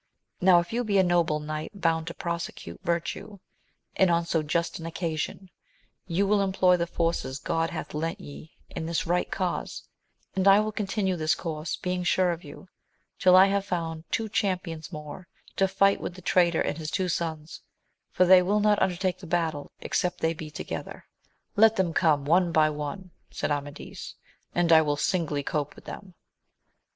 Now, 0.41 0.59
if 0.59 0.73
you 0.73 0.83
be 0.83 0.97
a 0.97 1.03
noble 1.03 1.39
knight 1.39 1.79
bound 1.79 2.07
to 2.07 2.15
prosecute 2.15 2.81
virtue, 2.81 3.37
and 3.95 4.09
on 4.09 4.25
so 4.25 4.41
just 4.41 4.79
occasion, 4.79 5.51
you 6.07 6.25
will 6.25 6.41
employ 6.41 6.75
the 6.75 6.87
forces 6.87 7.37
God 7.37 7.69
hath 7.69 7.93
lent 7.93 8.19
ye 8.19 8.55
in 8.67 8.87
this 8.87 9.05
right 9.05 9.29
cause; 9.29 9.83
and 10.35 10.47
I 10.47 10.59
will 10.59 10.71
continue 10.71 11.15
this 11.15 11.35
course, 11.35 11.75
being 11.75 12.03
sure 12.03 12.31
of 12.31 12.43
you, 12.43 12.67
till 13.19 13.35
I 13.35 13.45
have 13.49 13.63
found 13.63 14.05
two 14.11 14.27
champions 14.27 14.91
more, 14.91 15.27
to 15.57 15.67
fight 15.67 16.01
with 16.01 16.15
the 16.15 16.23
traitor 16.23 16.61
and 16.61 16.79
his 16.79 16.89
two 16.89 17.07
sons, 17.07 17.61
for 18.09 18.25
they 18.25 18.41
will 18.41 18.59
not 18.59 18.81
undertake 18.81 19.19
the 19.19 19.27
battle 19.27 19.71
except 19.81 20.19
they 20.19 20.33
be 20.33 20.49
to 20.49 20.63
gether. 20.63 21.05
Let 21.55 21.75
them 21.75 21.93
come 21.93 22.25
one 22.25 22.51
by 22.51 22.71
one, 22.71 23.11
said 23.29 23.51
Amadis, 23.51 24.15
and 24.55 24.71
I 24.71 24.81
will 24.81 24.97
singly 24.97 25.43
cope 25.43 25.75
with 25.75 25.85
them. 25.85 26.15